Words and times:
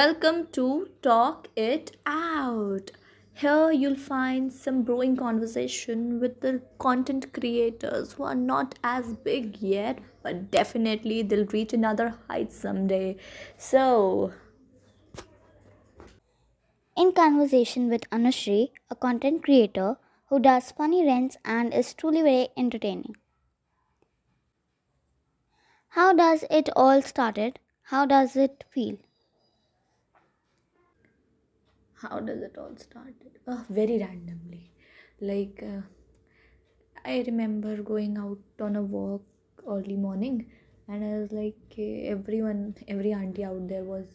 Welcome 0.00 0.46
to 0.52 0.88
Talk 1.02 1.48
It 1.56 1.98
Out. 2.06 2.90
Here 3.34 3.70
you'll 3.70 3.98
find 4.02 4.50
some 4.50 4.82
brewing 4.82 5.14
conversation 5.14 6.20
with 6.20 6.40
the 6.40 6.62
content 6.78 7.34
creators 7.34 8.14
who 8.14 8.22
are 8.22 8.34
not 8.34 8.76
as 8.82 9.12
big 9.12 9.58
yet, 9.60 9.98
but 10.22 10.50
definitely 10.50 11.20
they'll 11.20 11.44
reach 11.56 11.74
another 11.74 12.14
height 12.28 12.50
someday. 12.50 13.18
So, 13.58 14.32
In 16.96 17.12
conversation 17.12 17.90
with 17.90 18.08
Anushri, 18.08 18.70
a 18.88 18.94
content 18.94 19.44
creator 19.44 19.98
who 20.30 20.40
does 20.40 20.70
funny 20.70 21.04
rants 21.04 21.36
and 21.44 21.74
is 21.74 21.92
truly 21.92 22.22
very 22.22 22.48
entertaining. 22.56 23.16
How 25.88 26.14
does 26.14 26.44
it 26.50 26.70
all 26.74 27.02
started? 27.02 27.58
How 27.82 28.06
does 28.06 28.34
it 28.34 28.64
feel? 28.70 28.96
How 32.02 32.20
does 32.20 32.42
it 32.42 32.56
all 32.58 32.74
start? 32.76 33.14
Oh, 33.46 33.64
very 33.68 33.98
randomly. 33.98 34.70
Like, 35.20 35.62
uh, 35.62 35.82
I 37.04 37.22
remember 37.26 37.76
going 37.82 38.16
out 38.18 38.38
on 38.60 38.76
a 38.76 38.82
walk 38.82 39.22
early 39.68 39.96
morning, 39.96 40.46
and 40.88 41.04
I 41.04 41.18
was 41.18 41.32
like, 41.32 41.78
everyone, 41.78 42.74
every 42.88 43.12
auntie 43.12 43.44
out 43.44 43.68
there 43.68 43.84
was 43.84 44.06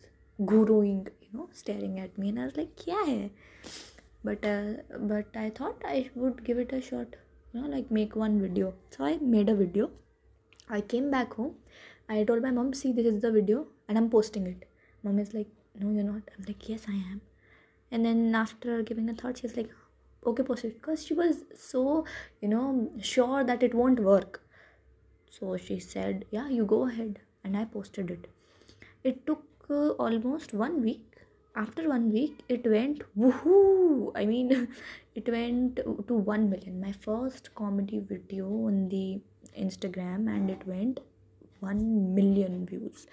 guruing, 0.41 1.07
you 1.21 1.27
know, 1.33 1.49
staring 1.51 1.99
at 1.99 2.17
me, 2.17 2.29
and 2.29 2.39
I 2.39 2.45
was 2.45 2.57
like, 2.57 2.87
yeah. 2.87 3.27
But 4.23 4.43
uh, 4.43 4.81
but 4.99 5.27
I 5.35 5.51
thought 5.51 5.83
I 5.85 6.09
would 6.15 6.43
give 6.43 6.57
it 6.57 6.73
a 6.73 6.81
shot, 6.81 7.15
you 7.53 7.61
know, 7.61 7.67
like 7.67 7.91
make 7.91 8.15
one 8.15 8.41
video. 8.41 8.73
So 8.89 9.05
I 9.05 9.17
made 9.17 9.49
a 9.49 9.55
video. 9.55 9.91
I 10.67 10.81
came 10.81 11.11
back 11.11 11.33
home. 11.33 11.55
I 12.09 12.23
told 12.23 12.41
my 12.41 12.51
mom, 12.51 12.73
see, 12.73 12.91
this 12.91 13.05
is 13.05 13.21
the 13.21 13.31
video, 13.31 13.67
and 13.87 13.97
I'm 13.97 14.09
posting 14.09 14.47
it. 14.47 14.67
Mom 15.03 15.19
is 15.19 15.33
like, 15.35 15.47
no, 15.79 15.91
you're 15.91 16.03
not. 16.03 16.23
I'm 16.35 16.45
like, 16.47 16.67
yes, 16.67 16.85
I 16.87 16.93
am. 16.93 17.21
And 17.91 18.05
then 18.05 18.35
after 18.35 18.81
giving 18.81 19.09
a 19.09 19.13
thought, 19.13 19.37
she's 19.37 19.55
like, 19.55 19.69
okay, 20.25 20.43
post 20.43 20.65
it. 20.65 20.81
Because 20.81 21.05
she 21.05 21.13
was 21.13 21.43
so, 21.55 22.05
you 22.41 22.47
know, 22.47 22.91
sure 22.99 23.43
that 23.43 23.63
it 23.63 23.73
won't 23.73 23.99
work. 23.99 24.41
So 25.29 25.57
she 25.57 25.79
said, 25.79 26.25
yeah, 26.31 26.49
you 26.49 26.65
go 26.65 26.87
ahead. 26.87 27.19
And 27.43 27.55
I 27.55 27.65
posted 27.65 28.09
it. 28.09 28.27
It 29.03 29.25
took 29.27 29.43
uh, 29.69 29.89
almost 29.91 30.53
one 30.53 30.81
week. 30.81 31.03
After 31.55 31.87
one 31.87 32.11
week, 32.11 32.43
it 32.49 32.65
went 32.65 33.03
woohoo! 33.17 34.11
I 34.13 34.25
mean, 34.25 34.67
it 35.15 35.29
went 35.29 35.77
to 35.77 36.13
1 36.13 36.49
million. 36.49 36.81
My 36.81 36.91
first 36.91 37.55
comedy 37.55 37.99
video 37.99 38.47
on 38.47 38.89
the 38.89 39.21
Instagram, 39.57 40.27
and 40.27 40.49
it 40.49 40.67
went 40.67 40.99
1 41.61 42.13
million 42.13 42.65
views. 42.65 43.07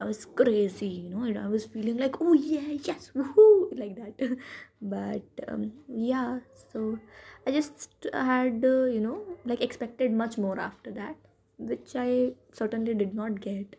I 0.00 0.04
was 0.06 0.24
crazy, 0.24 0.86
you 0.86 1.10
know, 1.10 1.24
and 1.24 1.38
I 1.38 1.46
was 1.46 1.66
feeling 1.66 1.98
like, 1.98 2.20
oh 2.20 2.32
yeah, 2.32 2.76
yes, 2.82 3.10
woohoo, 3.14 3.78
like 3.78 3.96
that. 3.96 4.38
but 4.82 5.22
um, 5.46 5.72
yeah, 5.88 6.38
so 6.72 6.98
I 7.46 7.50
just 7.50 8.06
had, 8.12 8.64
uh, 8.64 8.84
you 8.84 9.00
know, 9.00 9.22
like 9.44 9.60
expected 9.60 10.12
much 10.12 10.38
more 10.38 10.58
after 10.58 10.90
that, 10.92 11.16
which 11.58 11.94
I 11.94 12.32
certainly 12.52 12.94
did 12.94 13.14
not 13.14 13.40
get. 13.40 13.76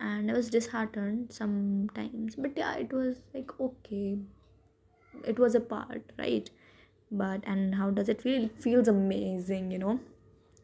And 0.00 0.30
I 0.32 0.34
was 0.34 0.50
disheartened 0.50 1.32
sometimes, 1.32 2.34
but 2.34 2.56
yeah, 2.56 2.74
it 2.74 2.92
was 2.92 3.20
like 3.32 3.52
okay, 3.60 4.18
it 5.24 5.38
was 5.38 5.54
a 5.54 5.60
part, 5.60 6.02
right? 6.18 6.50
But 7.12 7.44
and 7.46 7.76
how 7.76 7.90
does 7.90 8.08
it 8.08 8.20
feel? 8.20 8.46
It 8.46 8.60
feels 8.60 8.88
amazing, 8.88 9.70
you 9.70 9.78
know, 9.78 10.00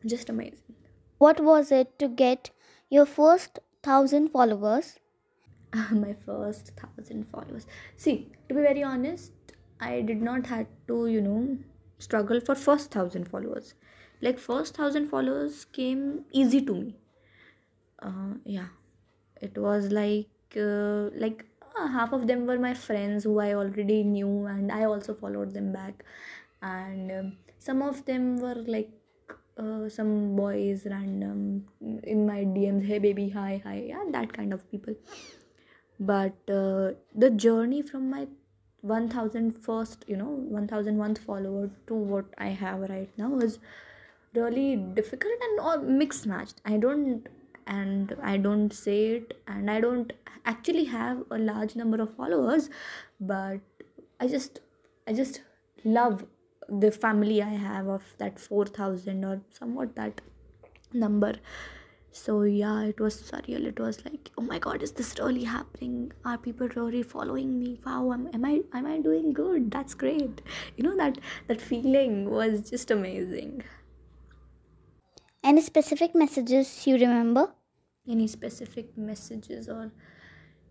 just 0.04 0.28
amazing. 0.28 0.74
What 1.18 1.38
was 1.38 1.70
it 1.70 1.98
to 2.00 2.08
get 2.08 2.50
your 2.90 3.06
first 3.06 3.60
thousand 3.88 4.28
followers? 4.28 4.94
my 5.90 6.14
first 6.26 6.72
thousand 6.76 7.28
followers. 7.28 7.66
See, 7.96 8.16
to 8.48 8.54
be 8.54 8.60
very 8.60 8.82
honest, 8.82 9.32
I 9.80 10.00
did 10.02 10.22
not 10.22 10.46
had 10.46 10.66
to, 10.88 11.06
you 11.06 11.20
know, 11.20 11.58
struggle 11.98 12.40
for 12.40 12.54
first 12.54 12.90
thousand 12.90 13.28
followers. 13.28 13.74
Like 14.20 14.38
first 14.38 14.76
thousand 14.76 15.08
followers 15.08 15.64
came 15.64 16.24
easy 16.32 16.60
to 16.66 16.74
me. 16.74 16.96
Uh, 18.00 18.34
yeah, 18.44 18.68
it 19.40 19.56
was 19.56 19.90
like 19.90 20.56
uh, 20.56 21.10
like 21.24 21.44
uh, 21.78 21.86
half 21.88 22.12
of 22.12 22.26
them 22.26 22.46
were 22.46 22.58
my 22.58 22.74
friends 22.74 23.24
who 23.24 23.38
I 23.38 23.54
already 23.54 24.02
knew, 24.04 24.46
and 24.46 24.72
I 24.72 24.84
also 24.84 25.14
followed 25.14 25.54
them 25.54 25.72
back, 25.72 26.04
and 26.62 27.12
um, 27.12 27.36
some 27.58 27.82
of 27.82 28.04
them 28.04 28.36
were 28.38 28.62
like 28.76 28.90
uh, 29.58 29.88
some 29.88 30.36
boys 30.36 30.86
random 30.90 31.64
in 32.04 32.26
my 32.26 32.44
DMs. 32.44 32.86
Hey 32.86 32.98
baby, 32.98 33.28
hi 33.30 33.60
hi, 33.64 33.84
yeah, 33.88 34.04
that 34.10 34.32
kind 34.32 34.52
of 34.52 34.70
people 34.70 34.94
but 35.98 36.32
uh, 36.48 36.92
the 37.14 37.30
journey 37.30 37.82
from 37.82 38.08
my 38.10 38.26
1000 38.82 39.52
first 39.58 40.04
you 40.06 40.16
know 40.16 40.44
1001th 40.50 41.18
follower 41.18 41.68
to 41.86 41.94
what 41.94 42.24
i 42.38 42.46
have 42.46 42.78
right 42.88 43.10
now 43.16 43.36
is 43.38 43.58
really 44.34 44.76
difficult 44.76 45.32
and 45.42 45.58
all 45.58 45.78
mixed 45.78 46.26
matched 46.26 46.60
i 46.64 46.76
don't 46.76 47.26
and 47.66 48.16
i 48.22 48.36
don't 48.36 48.72
say 48.72 49.06
it 49.16 49.36
and 49.48 49.68
i 49.68 49.80
don't 49.80 50.12
actually 50.44 50.84
have 50.84 51.24
a 51.32 51.38
large 51.38 51.74
number 51.74 52.00
of 52.00 52.14
followers 52.14 52.70
but 53.20 53.58
i 54.20 54.28
just 54.28 54.60
i 55.08 55.12
just 55.12 55.40
love 55.84 56.24
the 56.68 56.90
family 56.90 57.42
i 57.42 57.54
have 57.66 57.88
of 57.88 58.02
that 58.18 58.38
4000 58.38 59.24
or 59.24 59.40
somewhat 59.50 59.94
that 59.96 60.20
number. 60.92 61.34
So 62.10 62.42
yeah 62.42 62.82
it 62.82 62.98
was 63.00 63.20
surreal. 63.22 63.64
It 63.66 63.78
was 63.78 64.04
like 64.04 64.30
oh 64.38 64.42
my 64.42 64.58
god 64.58 64.82
is 64.82 64.92
this 64.92 65.14
really 65.18 65.44
happening? 65.44 66.12
Are 66.24 66.38
people 66.38 66.68
really 66.74 67.02
following 67.02 67.58
me? 67.58 67.78
Wow 67.86 68.12
am, 68.12 68.28
am 68.32 68.44
i 68.44 68.62
am 68.72 68.86
i 68.86 68.98
doing 68.98 69.32
good? 69.32 69.70
That's 69.70 69.94
great. 69.94 70.42
You 70.76 70.84
know 70.84 70.96
that 70.96 71.18
that 71.46 71.60
feeling 71.60 72.30
was 72.30 72.70
just 72.70 72.90
amazing. 72.90 73.62
Any 75.44 75.60
specific 75.62 76.14
messages 76.14 76.86
you 76.86 76.94
remember? 76.96 77.52
any 78.08 78.26
specific 78.26 78.96
messages 78.96 79.68
or 79.68 79.90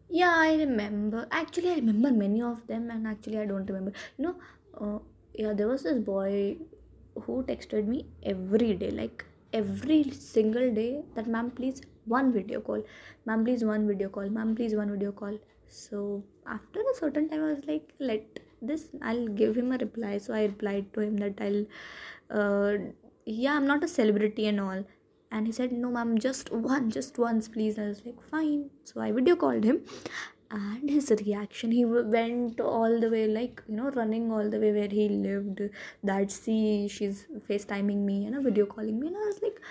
yeah 0.10 0.34
i 0.36 0.56
remember. 0.56 1.28
Actually 1.32 1.72
i 1.72 1.76
remember 1.76 2.12
many 2.12 2.42
of 2.42 2.66
them 2.68 2.90
and 2.90 3.08
actually 3.08 3.40
i 3.40 3.46
don't 3.46 3.66
remember. 3.66 3.94
You 4.18 4.26
know 4.26 4.36
uh, 4.80 5.00
yeah 5.38 5.54
there 5.54 5.68
was 5.68 5.84
this 5.84 6.00
boy 6.00 6.58
who 7.26 7.44
texted 7.44 7.88
me 7.88 8.06
every 8.24 8.74
day 8.74 8.92
like 8.92 9.24
every 9.54 10.02
single 10.12 10.74
day 10.80 11.04
that 11.16 11.28
ma'am 11.28 11.52
please 11.52 11.82
one 12.08 12.32
video 12.34 12.62
call. 12.62 12.84
Ma'am 13.26 13.44
please 13.44 13.64
one 13.64 13.88
video 13.88 14.10
call. 14.10 14.30
Ma'am 14.30 14.56
please 14.56 14.76
one 14.76 14.92
video 14.92 15.12
call. 15.12 15.38
So 15.68 16.24
after 16.46 16.80
a 16.80 16.96
certain 16.98 17.28
time 17.30 17.44
i 17.44 17.52
was 17.52 17.66
like 17.68 17.94
let 18.00 18.40
this 18.62 18.88
i'll 19.02 19.28
give 19.28 19.58
him 19.58 19.72
a 19.72 19.78
reply. 19.78 20.18
So 20.18 20.34
i 20.34 20.44
replied 20.44 20.94
to 20.94 21.02
him 21.02 21.18
that 21.18 21.36
i'll 21.42 21.66
uh, 22.30 22.78
yeah 23.26 23.56
i'm 23.56 23.68
not 23.68 23.84
a 23.84 23.88
celebrity 23.88 24.48
and 24.48 24.62
all. 24.62 24.84
And 25.32 25.46
he 25.46 25.52
said 25.52 25.74
no 25.74 25.92
ma'am 25.92 26.18
just 26.18 26.52
one 26.52 26.90
just 26.90 27.18
once 27.18 27.48
please. 27.48 27.78
I 27.78 27.88
was 27.88 28.02
like 28.06 28.22
fine. 28.22 28.70
So 28.86 29.02
i 29.02 29.12
video 29.12 29.36
called 29.36 29.64
him 29.64 29.82
and 30.52 30.90
his 30.90 31.10
reaction 31.26 31.72
he 31.72 31.84
went 31.86 32.60
all 32.60 33.00
the 33.00 33.10
way 33.10 33.28
like 33.28 33.62
you 33.68 33.76
know 33.76 33.90
running 33.92 34.32
all 34.32 34.50
the 34.50 34.60
way 34.60 34.72
where 34.72 34.88
he 34.90 35.10
lived. 35.10 35.62
That 36.04 36.32
see 36.32 36.88
she's 36.88 37.26
facetiming 37.50 38.06
me 38.06 38.24
you 38.26 38.32
know 38.32 38.42
video 38.42 38.66
calling 38.66 39.00
me. 39.00 39.08
And 39.08 39.18
i 39.18 39.26
was 39.28 39.42
like 39.42 39.62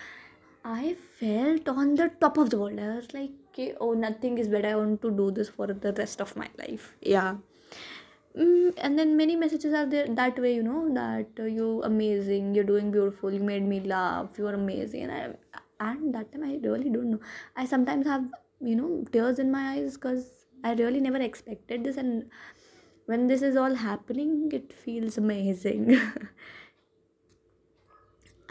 i 0.64 0.96
felt 1.20 1.68
on 1.68 1.94
the 1.94 2.10
top 2.20 2.38
of 2.38 2.50
the 2.50 2.58
world. 2.58 2.78
I 2.78 2.96
was 2.96 3.12
like 3.14 3.30
okay, 3.50 3.74
oh 3.80 3.92
nothing 3.94 4.38
is 4.38 4.48
better. 4.48 4.68
I 4.68 4.76
want 4.76 5.02
to 5.02 5.10
do 5.10 5.30
this 5.30 5.48
for 5.48 5.66
the 5.66 5.92
rest 5.92 6.20
of 6.20 6.36
my 6.36 6.48
life. 6.58 6.94
Yeah. 7.00 7.36
Mm, 8.36 8.74
and 8.76 8.98
then 8.98 9.16
many 9.16 9.34
messages 9.34 9.72
are 9.72 9.86
there 9.86 10.06
that 10.08 10.38
way 10.38 10.54
you 10.54 10.62
know 10.62 10.92
that 10.94 11.28
uh, 11.40 11.44
you 11.44 11.82
amazing. 11.84 12.54
You're 12.54 12.64
doing 12.70 12.90
beautiful. 12.90 13.32
You 13.32 13.40
made 13.40 13.62
me 13.66 13.80
laugh. 13.80 14.28
You're 14.36 14.54
amazing. 14.54 15.04
And 15.04 15.12
I, 15.12 15.90
and 15.90 16.14
that 16.14 16.32
time 16.32 16.44
i 16.44 16.58
really 16.68 16.90
don't 16.90 17.10
know. 17.12 17.20
I 17.56 17.64
sometimes 17.64 18.06
have 18.06 18.26
you 18.60 18.76
know 18.76 19.04
tears 19.10 19.38
in 19.38 19.50
my 19.50 19.64
eyes 19.72 19.94
because 19.94 20.35
i 20.64 20.72
really 20.74 21.00
never 21.00 21.20
expected 21.20 21.84
this 21.84 21.96
and 21.96 22.24
when 23.06 23.26
this 23.28 23.42
is 23.42 23.56
all 23.56 23.74
happening 23.74 24.50
it 24.52 24.72
feels 24.72 25.16
amazing. 25.18 25.98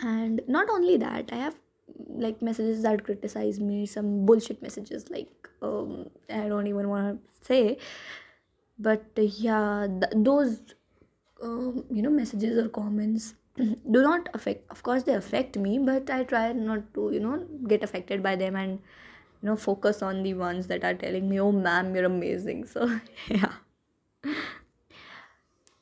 And 0.03 0.41
not 0.47 0.69
only 0.69 0.97
that 0.97 1.29
i 1.31 1.35
have 1.35 1.55
like 2.25 2.41
messages 2.41 2.81
that 2.83 3.03
criticize 3.03 3.59
me 3.59 3.85
some 3.85 4.25
bullshit 4.25 4.61
messages 4.61 5.09
like 5.09 5.49
um 5.61 6.09
i 6.29 6.47
don't 6.47 6.67
even 6.67 6.89
want 6.89 7.21
to 7.21 7.45
say. 7.47 7.77
But 8.77 9.05
uh, 9.17 9.21
yeah 9.21 9.87
th- 9.87 10.13
those 10.15 10.59
um, 11.43 11.85
you 11.91 12.01
know 12.01 12.09
messages 12.09 12.57
or 12.57 12.69
comments 12.69 13.35
do 13.57 14.01
not 14.03 14.29
affect 14.33 14.69
of 14.71 14.83
course 14.83 15.03
they 15.03 15.13
affect 15.15 15.57
me 15.57 15.79
but 15.79 16.09
i 16.09 16.23
try 16.23 16.51
not 16.53 16.93
to 16.95 17.11
you 17.13 17.19
know 17.19 17.37
get 17.67 17.83
affected 17.83 18.23
by 18.23 18.35
them 18.35 18.55
and 18.55 18.79
you 19.45 19.51
know 19.51 19.55
focus 19.55 20.01
on 20.01 20.23
the 20.23 20.33
ones 20.33 20.67
that 20.67 20.83
are 20.83 20.93
telling 20.93 21.29
me 21.29 21.39
oh 21.39 21.51
ma'am 21.51 21.93
you're 21.95 22.05
amazing 22.05 22.65
so 22.73 22.87
yeah 23.27 23.53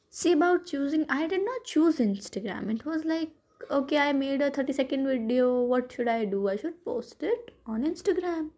see 0.09 0.33
about 0.33 0.65
choosing 0.65 1.05
i 1.09 1.27
did 1.27 1.45
not 1.45 1.63
choose 1.63 1.99
instagram 1.99 2.69
it 2.75 2.85
was 2.85 3.05
like 3.05 3.29
okay 3.71 3.97
i 3.97 4.11
made 4.11 4.41
a 4.41 4.51
30 4.51 4.73
second 4.73 5.07
video 5.07 5.61
what 5.61 5.91
should 5.91 6.07
i 6.07 6.25
do 6.25 6.47
i 6.49 6.57
should 6.57 6.83
post 6.83 7.23
it 7.23 7.51
on 7.65 7.85
instagram 7.91 8.49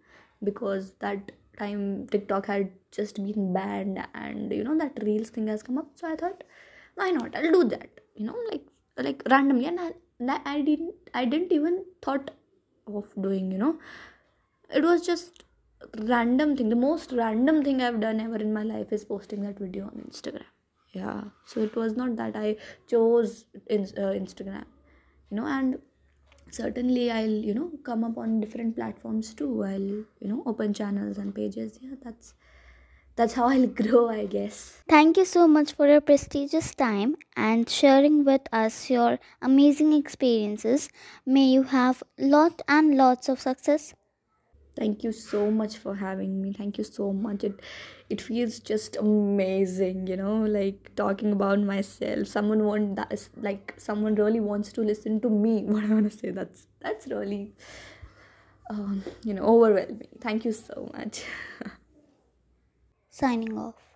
because 0.43 0.93
that 1.05 1.31
time 1.57 2.07
TikTok 2.07 2.45
had 2.47 2.71
just 2.91 3.15
been 3.15 3.53
banned 3.53 3.99
and 4.13 4.51
you 4.51 4.63
know 4.63 4.77
that 4.77 4.97
reels 5.01 5.29
thing 5.29 5.47
has 5.47 5.63
come 5.63 5.77
up. 5.77 5.87
So 5.95 6.11
I 6.11 6.15
thought, 6.15 6.43
why 6.95 7.11
not? 7.11 7.35
I'll 7.35 7.51
do 7.51 7.63
that. 7.65 7.89
You 8.15 8.27
know, 8.27 8.37
like 8.51 8.65
like 8.97 9.23
randomly 9.29 9.65
and 9.65 9.79
I, 9.79 10.39
I 10.45 10.61
didn't 10.61 10.95
I 11.13 11.25
didn't 11.25 11.51
even 11.51 11.85
thought 12.01 12.31
of 12.87 13.05
doing, 13.21 13.51
you 13.51 13.57
know. 13.57 13.77
It 14.73 14.83
was 14.83 15.05
just 15.05 15.43
random 15.99 16.55
thing. 16.57 16.69
The 16.69 16.75
most 16.75 17.11
random 17.11 17.63
thing 17.63 17.81
I've 17.81 17.99
done 17.99 18.19
ever 18.19 18.37
in 18.37 18.53
my 18.53 18.63
life 18.63 18.91
is 18.91 19.05
posting 19.05 19.41
that 19.43 19.59
video 19.59 19.85
on 19.85 20.05
Instagram. 20.09 20.43
Yeah. 20.93 21.23
So 21.45 21.61
it 21.61 21.75
was 21.75 21.95
not 21.95 22.15
that 22.15 22.35
I 22.35 22.55
chose 22.87 23.45
in, 23.67 23.83
uh, 23.97 24.13
Instagram, 24.21 24.65
you 25.29 25.37
know, 25.37 25.45
and 25.45 25.79
certainly 26.51 27.11
i'll 27.11 27.37
you 27.47 27.53
know 27.53 27.71
come 27.83 28.03
up 28.03 28.17
on 28.17 28.39
different 28.39 28.75
platforms 28.75 29.33
too 29.33 29.63
i'll 29.63 29.79
you 29.79 30.27
know 30.31 30.43
open 30.45 30.73
channels 30.73 31.17
and 31.17 31.33
pages 31.33 31.79
yeah 31.81 31.95
that's 32.03 32.33
that's 33.15 33.33
how 33.33 33.47
i'll 33.49 33.67
grow 33.81 34.09
i 34.09 34.25
guess 34.25 34.83
Thank 34.87 35.17
you 35.17 35.25
so 35.25 35.47
much 35.47 35.73
for 35.73 35.87
your 35.87 36.01
prestigious 36.01 36.75
time 36.75 37.15
and 37.35 37.67
sharing 37.67 38.23
with 38.23 38.41
us 38.53 38.89
your 38.89 39.17
amazing 39.41 39.93
experiences. 39.93 40.89
May 41.25 41.45
you 41.45 41.63
have 41.63 42.03
lot 42.19 42.61
and 42.67 42.95
lots 42.95 43.27
of 43.27 43.39
success. 43.41 43.95
Thank 44.75 45.03
you 45.03 45.11
so 45.11 45.49
much 45.51 45.77
for 45.77 45.95
having 45.95 46.41
me. 46.41 46.53
Thank 46.53 46.77
you 46.77 46.83
so 46.83 47.11
much. 47.13 47.43
It 47.43 47.61
it 48.09 48.21
feels 48.21 48.59
just 48.59 48.95
amazing 48.97 50.05
you 50.07 50.17
know 50.17 50.37
like 50.43 50.91
talking 50.95 51.31
about 51.31 51.59
myself. 51.59 52.27
Someone 52.27 52.63
want 52.65 52.95
that 52.97 53.11
is 53.11 53.29
like 53.37 53.73
someone 53.77 54.15
really 54.15 54.39
wants 54.39 54.71
to 54.73 54.81
listen 54.81 55.19
to 55.21 55.29
me 55.29 55.63
what 55.73 55.83
i 55.83 55.87
want 55.87 56.11
to 56.11 56.17
say. 56.17 56.31
That's 56.31 56.67
that's 56.81 57.07
really 57.07 57.53
um, 58.69 59.03
you 59.23 59.33
know 59.33 59.43
overwhelming. 59.43 60.07
Thank 60.21 60.45
you 60.45 60.51
so 60.51 60.89
much. 60.93 61.23
Signing 63.09 63.57
off. 63.57 63.94